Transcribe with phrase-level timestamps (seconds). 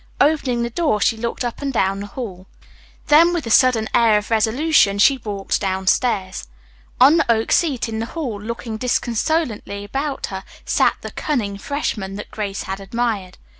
[0.19, 2.47] Opening the door, she looked up and down the hall.
[3.05, 6.47] Then, with a sudden air of resolution, she walked downstairs.
[6.99, 12.15] On the oak seat in the hall, looking disconsolately about her, sat the "cunning" freshman
[12.15, 13.37] that Grace had admired.